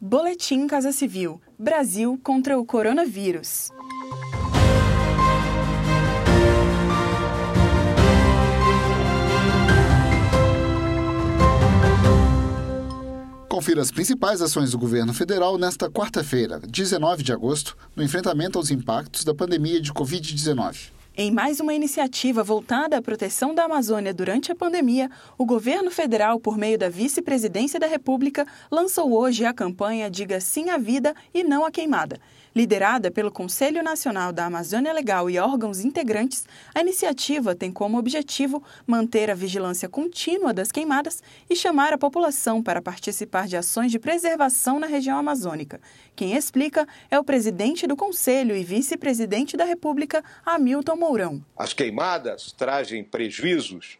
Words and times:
Boletim 0.00 0.68
Casa 0.68 0.92
Civil: 0.92 1.40
Brasil 1.58 2.16
contra 2.22 2.56
o 2.56 2.64
coronavírus. 2.64 3.70
Confira 13.48 13.82
as 13.82 13.90
principais 13.90 14.40
ações 14.40 14.70
do 14.70 14.78
governo 14.78 15.12
federal 15.12 15.58
nesta 15.58 15.90
quarta-feira, 15.90 16.60
19 16.60 17.24
de 17.24 17.32
agosto, 17.32 17.76
no 17.96 18.04
enfrentamento 18.04 18.56
aos 18.56 18.70
impactos 18.70 19.24
da 19.24 19.34
pandemia 19.34 19.80
de 19.80 19.92
Covid-19. 19.92 20.92
Em 21.20 21.32
mais 21.32 21.58
uma 21.58 21.74
iniciativa 21.74 22.44
voltada 22.44 22.96
à 22.96 23.02
proteção 23.02 23.52
da 23.52 23.64
Amazônia 23.64 24.14
durante 24.14 24.52
a 24.52 24.54
pandemia, 24.54 25.10
o 25.36 25.44
governo 25.44 25.90
federal, 25.90 26.38
por 26.38 26.56
meio 26.56 26.78
da 26.78 26.88
Vice-Presidência 26.88 27.80
da 27.80 27.88
República, 27.88 28.46
lançou 28.70 29.12
hoje 29.12 29.44
a 29.44 29.52
campanha 29.52 30.08
Diga 30.08 30.40
Sim 30.40 30.70
à 30.70 30.78
Vida 30.78 31.12
e 31.34 31.42
Não 31.42 31.64
à 31.64 31.72
Queimada. 31.72 32.20
Liderada 32.54 33.10
pelo 33.10 33.30
Conselho 33.30 33.82
Nacional 33.82 34.32
da 34.32 34.46
Amazônia 34.46 34.92
Legal 34.92 35.28
e 35.28 35.38
órgãos 35.38 35.80
integrantes, 35.80 36.46
a 36.74 36.80
iniciativa 36.80 37.54
tem 37.54 37.70
como 37.70 37.98
objetivo 37.98 38.62
manter 38.86 39.30
a 39.30 39.34
vigilância 39.34 39.88
contínua 39.88 40.54
das 40.54 40.72
queimadas 40.72 41.22
e 41.48 41.54
chamar 41.54 41.92
a 41.92 41.98
população 41.98 42.62
para 42.62 42.80
participar 42.80 43.46
de 43.46 43.56
ações 43.56 43.90
de 43.90 43.98
preservação 43.98 44.78
na 44.78 44.86
região 44.86 45.18
amazônica. 45.18 45.80
Quem 46.16 46.34
explica 46.34 46.86
é 47.10 47.18
o 47.18 47.24
presidente 47.24 47.86
do 47.86 47.96
Conselho 47.96 48.56
e 48.56 48.64
vice-presidente 48.64 49.56
da 49.56 49.64
República, 49.64 50.24
Hamilton 50.44 50.96
Mourão. 51.08 51.44
As 51.56 51.72
queimadas 51.72 52.52
trazem 52.52 53.02
prejuízos 53.02 53.98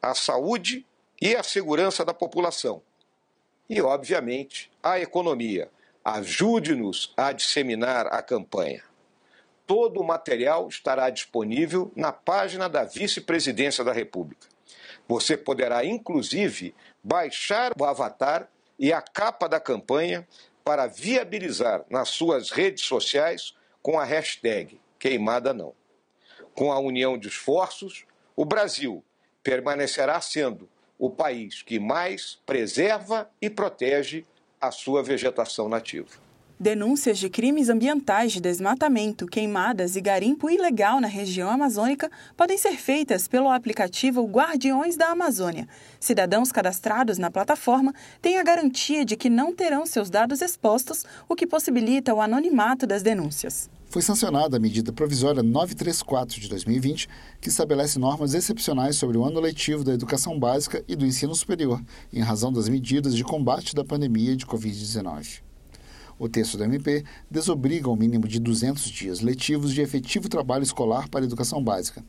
à 0.00 0.14
saúde 0.14 0.86
e 1.20 1.34
à 1.34 1.42
segurança 1.42 2.04
da 2.04 2.14
população 2.14 2.82
e, 3.68 3.80
obviamente, 3.82 4.70
à 4.82 5.00
economia 5.00 5.70
Ajude-nos 6.02 7.12
a 7.14 7.30
disseminar 7.30 8.06
a 8.06 8.22
campanha. 8.22 8.82
Todo 9.66 10.00
o 10.00 10.04
material 10.04 10.66
estará 10.66 11.10
disponível 11.10 11.92
na 11.94 12.10
página 12.10 12.70
da 12.70 12.84
Vice-Presidência 12.84 13.84
da 13.84 13.92
República. 13.92 14.48
Você 15.06 15.36
poderá, 15.36 15.84
inclusive, 15.84 16.74
baixar 17.04 17.72
o 17.78 17.84
avatar 17.84 18.48
e 18.78 18.94
a 18.94 19.02
capa 19.02 19.46
da 19.46 19.60
campanha 19.60 20.26
para 20.64 20.86
viabilizar 20.86 21.84
nas 21.90 22.08
suas 22.08 22.50
redes 22.50 22.84
sociais 22.84 23.54
com 23.82 23.98
a 23.98 24.04
hashtag 24.04 24.80
Queimada 24.98 25.52
Não. 25.52 25.74
Com 26.54 26.72
a 26.72 26.78
união 26.78 27.16
de 27.18 27.28
esforços, 27.28 28.04
o 28.36 28.44
Brasil 28.44 29.04
permanecerá 29.42 30.20
sendo 30.20 30.68
o 30.98 31.08
país 31.08 31.62
que 31.62 31.78
mais 31.78 32.38
preserva 32.44 33.30
e 33.40 33.48
protege 33.48 34.26
a 34.60 34.70
sua 34.70 35.02
vegetação 35.02 35.68
nativa. 35.68 36.30
Denúncias 36.62 37.18
de 37.18 37.30
crimes 37.30 37.70
ambientais 37.70 38.32
de 38.32 38.38
desmatamento, 38.38 39.26
queimadas 39.26 39.96
e 39.96 40.00
garimpo 40.02 40.50
ilegal 40.50 41.00
na 41.00 41.08
região 41.08 41.48
amazônica 41.48 42.10
podem 42.36 42.58
ser 42.58 42.76
feitas 42.76 43.26
pelo 43.26 43.48
aplicativo 43.48 44.26
Guardiões 44.26 44.94
da 44.94 45.06
Amazônia. 45.06 45.66
Cidadãos 45.98 46.52
cadastrados 46.52 47.16
na 47.16 47.30
plataforma 47.30 47.94
têm 48.20 48.36
a 48.36 48.42
garantia 48.42 49.06
de 49.06 49.16
que 49.16 49.30
não 49.30 49.54
terão 49.54 49.86
seus 49.86 50.10
dados 50.10 50.42
expostos, 50.42 51.02
o 51.26 51.34
que 51.34 51.46
possibilita 51.46 52.12
o 52.12 52.20
anonimato 52.20 52.86
das 52.86 53.02
denúncias. 53.02 53.70
Foi 53.90 54.02
sancionada 54.02 54.56
a 54.56 54.60
medida 54.60 54.92
provisória 54.92 55.42
934 55.42 56.40
de 56.40 56.48
2020, 56.48 57.08
que 57.40 57.48
estabelece 57.48 57.98
normas 57.98 58.34
excepcionais 58.34 58.94
sobre 58.94 59.18
o 59.18 59.24
ano 59.24 59.40
letivo 59.40 59.82
da 59.82 59.92
educação 59.92 60.38
básica 60.38 60.84
e 60.86 60.94
do 60.94 61.04
ensino 61.04 61.34
superior, 61.34 61.82
em 62.12 62.20
razão 62.20 62.52
das 62.52 62.68
medidas 62.68 63.16
de 63.16 63.24
combate 63.24 63.74
da 63.74 63.84
pandemia 63.84 64.36
de 64.36 64.46
Covid-19. 64.46 65.40
O 66.20 66.28
texto 66.28 66.56
da 66.56 66.66
MP 66.66 67.02
desobriga 67.28 67.90
o 67.90 67.96
mínimo 67.96 68.28
de 68.28 68.38
200 68.38 68.84
dias 68.84 69.20
letivos 69.22 69.74
de 69.74 69.80
efetivo 69.80 70.28
trabalho 70.28 70.62
escolar 70.62 71.08
para 71.08 71.22
a 71.22 71.26
educação 71.26 71.60
básica. 71.60 72.04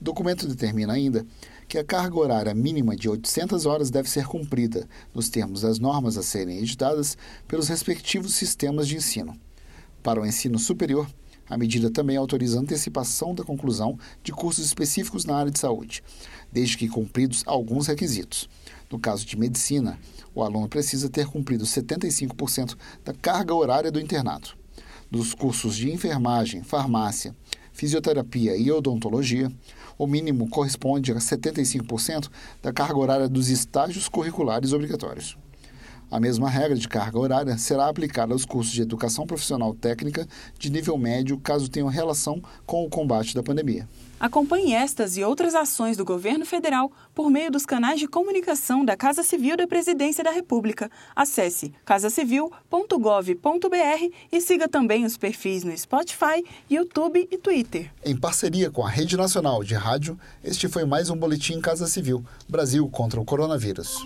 O 0.00 0.02
documento 0.02 0.48
determina 0.48 0.94
ainda 0.94 1.24
que 1.68 1.78
a 1.78 1.84
carga 1.84 2.18
horária 2.18 2.54
mínima 2.54 2.96
de 2.96 3.08
800 3.08 3.66
horas 3.66 3.88
deve 3.88 4.10
ser 4.10 4.26
cumprida, 4.26 4.88
nos 5.14 5.28
termos 5.28 5.60
das 5.60 5.78
normas 5.78 6.18
a 6.18 6.24
serem 6.24 6.58
editadas 6.58 7.16
pelos 7.46 7.68
respectivos 7.68 8.34
sistemas 8.34 8.88
de 8.88 8.96
ensino. 8.96 9.38
Para 10.04 10.20
o 10.20 10.26
ensino 10.26 10.58
superior, 10.58 11.08
a 11.48 11.56
medida 11.56 11.90
também 11.90 12.18
autoriza 12.18 12.58
a 12.58 12.60
antecipação 12.60 13.34
da 13.34 13.42
conclusão 13.42 13.98
de 14.22 14.32
cursos 14.32 14.66
específicos 14.66 15.24
na 15.24 15.34
área 15.34 15.50
de 15.50 15.58
saúde, 15.58 16.04
desde 16.52 16.76
que 16.76 16.90
cumpridos 16.90 17.42
alguns 17.46 17.86
requisitos. 17.86 18.46
No 18.90 18.98
caso 18.98 19.24
de 19.24 19.34
medicina, 19.38 19.98
o 20.34 20.42
aluno 20.42 20.68
precisa 20.68 21.08
ter 21.08 21.26
cumprido 21.26 21.64
75% 21.64 22.76
da 23.02 23.14
carga 23.14 23.54
horária 23.54 23.90
do 23.90 23.98
internato. 23.98 24.58
Dos 25.10 25.32
cursos 25.32 25.74
de 25.74 25.90
enfermagem, 25.90 26.62
farmácia, 26.62 27.34
fisioterapia 27.72 28.54
e 28.58 28.70
odontologia, 28.70 29.50
o 29.96 30.06
mínimo 30.06 30.50
corresponde 30.50 31.12
a 31.12 31.16
75% 31.16 32.30
da 32.60 32.74
carga 32.74 32.98
horária 32.98 33.26
dos 33.26 33.48
estágios 33.48 34.06
curriculares 34.06 34.74
obrigatórios. 34.74 35.38
A 36.14 36.20
mesma 36.20 36.48
regra 36.48 36.76
de 36.76 36.86
carga 36.86 37.18
horária 37.18 37.58
será 37.58 37.88
aplicada 37.88 38.32
aos 38.32 38.44
cursos 38.44 38.72
de 38.72 38.80
educação 38.80 39.26
profissional 39.26 39.74
técnica 39.74 40.28
de 40.56 40.70
nível 40.70 40.96
médio, 40.96 41.40
caso 41.40 41.68
tenham 41.68 41.88
relação 41.88 42.40
com 42.64 42.84
o 42.84 42.88
combate 42.88 43.34
da 43.34 43.42
pandemia. 43.42 43.88
Acompanhe 44.20 44.74
estas 44.74 45.16
e 45.16 45.24
outras 45.24 45.56
ações 45.56 45.96
do 45.96 46.04
governo 46.04 46.46
federal 46.46 46.92
por 47.12 47.32
meio 47.32 47.50
dos 47.50 47.66
canais 47.66 47.98
de 47.98 48.06
comunicação 48.06 48.84
da 48.84 48.96
Casa 48.96 49.24
Civil 49.24 49.56
da 49.56 49.66
Presidência 49.66 50.22
da 50.22 50.30
República. 50.30 50.88
Acesse 51.16 51.72
casacivil.gov.br 51.84 54.14
e 54.30 54.40
siga 54.40 54.68
também 54.68 55.04
os 55.04 55.16
perfis 55.16 55.64
no 55.64 55.76
Spotify, 55.76 56.44
YouTube 56.70 57.26
e 57.28 57.36
Twitter. 57.36 57.90
Em 58.04 58.16
parceria 58.16 58.70
com 58.70 58.86
a 58.86 58.88
Rede 58.88 59.16
Nacional 59.16 59.64
de 59.64 59.74
Rádio, 59.74 60.16
este 60.44 60.68
foi 60.68 60.84
mais 60.84 61.10
um 61.10 61.16
Boletim 61.16 61.60
Casa 61.60 61.88
Civil 61.88 62.24
Brasil 62.48 62.88
contra 62.88 63.20
o 63.20 63.24
Coronavírus. 63.24 63.96